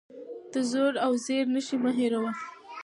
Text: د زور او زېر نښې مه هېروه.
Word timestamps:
د 0.51 0.53
زور 0.71 0.93
او 1.05 1.11
زېر 1.25 1.45
نښې 1.53 1.77
مه 1.83 1.91
هېروه. 1.99 2.31